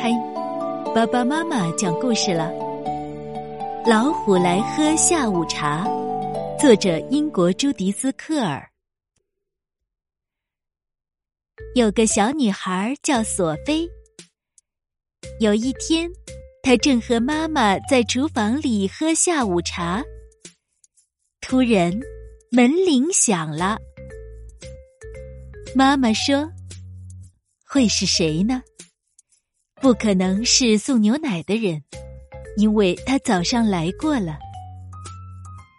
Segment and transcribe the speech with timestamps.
[0.00, 0.12] 嗨，
[0.94, 2.52] 爸爸妈妈讲故事了。
[3.84, 5.84] 老虎来喝下午茶，
[6.56, 8.64] 作者英国朱迪斯·科尔。
[11.74, 13.88] 有个小女孩叫索菲。
[15.40, 16.08] 有一天，
[16.62, 20.00] 她正和妈妈在厨房里喝下午茶，
[21.40, 21.92] 突然
[22.52, 23.76] 门铃响了。
[25.74, 26.48] 妈妈说
[27.66, 28.62] ：“会是谁呢？”
[29.80, 31.80] 不可能是送牛奶的人，
[32.56, 34.36] 因为他早上来过了；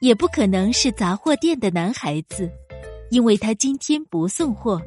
[0.00, 2.48] 也不可能是杂货店的男孩子，
[3.10, 4.78] 因为他今天不送货；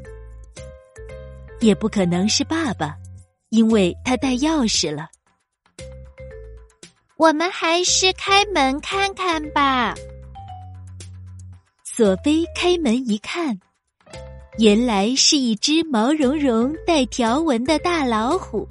[1.60, 2.96] 也不可能是爸爸，
[3.50, 5.10] 因为他带钥匙了。
[7.18, 9.94] 我们还是开门看看吧。
[11.84, 13.60] 索菲开门一看，
[14.58, 18.66] 原来是一只毛茸茸、带条纹的大老虎。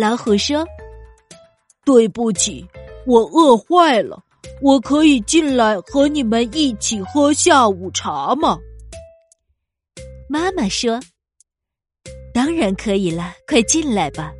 [0.00, 0.66] 老虎说
[1.84, 2.66] ：“对不起，
[3.06, 4.24] 我饿坏了。
[4.62, 8.58] 我可以进来和你们一起喝下午茶吗？”
[10.26, 10.98] 妈妈说
[12.32, 14.32] ：“当然可以了，快进来吧。”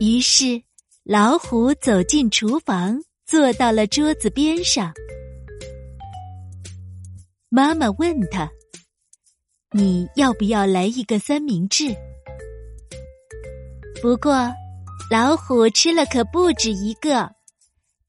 [0.00, 0.62] 于是，
[1.04, 4.90] 老虎走进厨房，坐到了桌子边上。
[7.50, 8.50] 妈妈问他
[9.72, 11.94] ：“你要不要来一个三明治？”
[14.02, 14.52] 不过，
[15.08, 17.30] 老虎吃了可不止一个，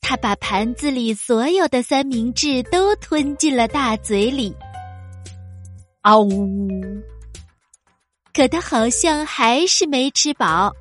[0.01, 4.57] 它把盘子里所有的三明治都吞进了大嘴里。
[6.01, 6.67] 嗷呜！
[8.33, 10.73] 可它好像还是没吃饱。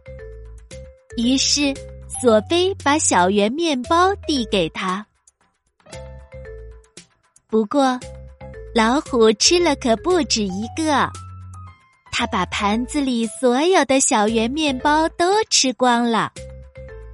[1.18, 1.74] 于是，
[2.22, 5.06] 索菲把小圆面包递给他。
[7.48, 8.00] 不过，
[8.74, 11.12] 老虎吃了可不止一个。
[12.14, 16.30] 他把盘子里所有的小圆面包都吃光了，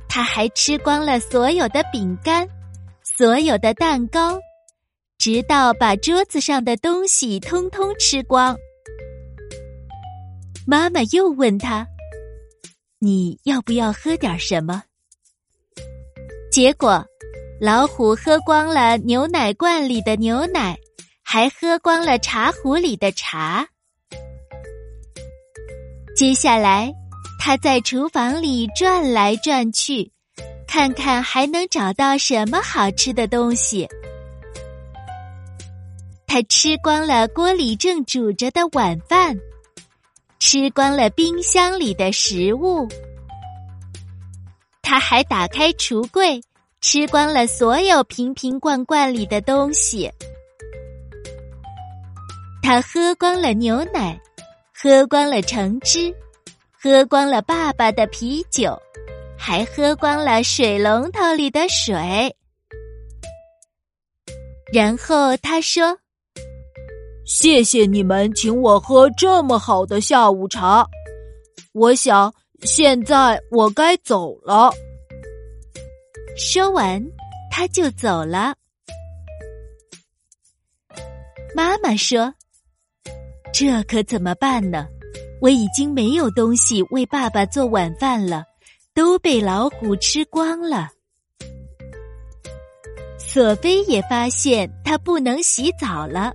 [0.09, 2.47] 他还吃光了所有的饼干，
[3.17, 4.39] 所有的蛋糕，
[5.17, 8.57] 直到把桌子上的东西通通吃光。
[10.67, 11.87] 妈妈又问他
[12.99, 14.83] ：“你要不要喝点什么？”
[16.51, 17.03] 结果，
[17.61, 20.77] 老虎喝光了牛奶罐里的牛奶，
[21.23, 23.67] 还喝光了茶壶里的茶。
[26.19, 26.93] 接下来，
[27.39, 30.11] 他在厨房里转来转去，
[30.67, 33.89] 看看还能找到什么好吃的东西。
[36.27, 39.39] 他吃光了锅里正煮着的晚饭，
[40.41, 42.89] 吃光了冰箱里的食物。
[44.83, 46.43] 他还打开橱柜，
[46.81, 50.11] 吃光了所有瓶瓶罐罐里的东西。
[52.61, 54.21] 他喝光了牛奶。
[54.81, 56.15] 喝光了橙汁，
[56.71, 58.81] 喝光了爸爸的啤酒，
[59.37, 62.33] 还喝光了水龙头里的水。
[64.73, 65.99] 然后他说
[67.27, 70.87] ：“谢谢你们请我喝这么好的下午茶。
[71.73, 74.71] 我想现在我该走了。”
[76.39, 77.05] 说完，
[77.51, 78.55] 他就走了。
[81.53, 82.33] 妈妈说。
[83.61, 84.87] 这可怎么办呢？
[85.41, 88.45] 我已经没有东西为爸爸做晚饭了，
[88.95, 90.89] 都被老虎吃光了。
[93.19, 96.33] 索菲也发现他不能洗澡了，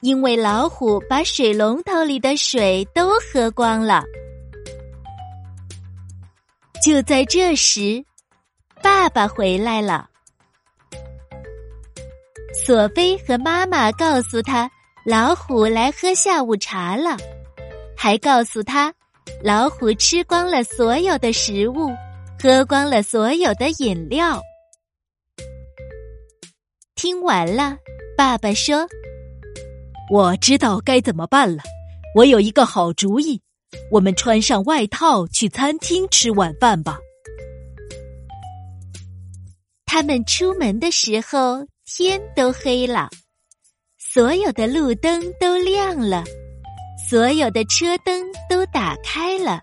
[0.00, 4.02] 因为老虎把水龙头里的水都喝光了。
[6.82, 8.02] 就在这时，
[8.82, 10.08] 爸爸回来了。
[12.54, 14.70] 索菲和妈妈告诉他。
[15.10, 17.16] 老虎来喝下午茶了，
[17.96, 18.94] 还告诉他，
[19.42, 21.90] 老虎吃光了所有的食物，
[22.40, 24.40] 喝光了所有的饮料。
[26.94, 27.76] 听完了，
[28.16, 28.86] 爸爸说
[30.12, 31.64] ：“我知道该怎么办了，
[32.14, 33.42] 我有一个好主意，
[33.90, 37.00] 我们穿上外套去餐厅吃晚饭吧。”
[39.86, 43.10] 他们出门的时候，天都黑了。
[44.12, 46.24] 所有的路灯都亮了，
[47.08, 49.60] 所有的车灯都打开了。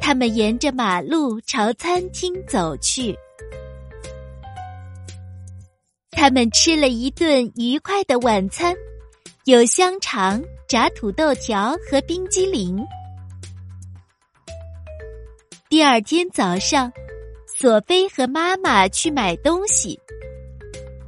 [0.00, 3.16] 他们沿着马路朝餐厅走去。
[6.10, 8.74] 他们吃了一顿愉快的晚餐，
[9.44, 12.84] 有香肠、炸土豆条和冰激凌。
[15.68, 16.92] 第二天早上，
[17.46, 19.96] 索菲和妈妈去买东西。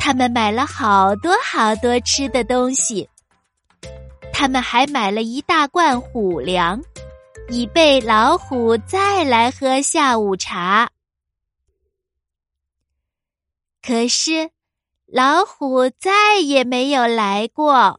[0.06, 3.08] 他们买了好多好多吃的东西。
[4.32, 6.80] 他们还买了一大罐虎粮
[7.48, 10.88] 以备老虎再来喝下午茶。
[13.82, 14.48] 可是
[15.06, 17.98] 老虎再也没有来过。